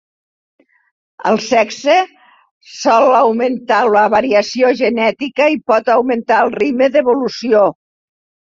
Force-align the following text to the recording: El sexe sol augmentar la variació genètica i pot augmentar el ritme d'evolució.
El 1.31 1.35
sexe 1.47 1.97
sol 2.77 3.05
augmentar 3.19 3.83
la 3.97 4.07
variació 4.15 4.73
genètica 4.83 5.51
i 5.57 5.61
pot 5.73 5.95
augmentar 5.99 6.41
el 6.47 6.53
ritme 6.61 6.89
d'evolució. 6.97 7.67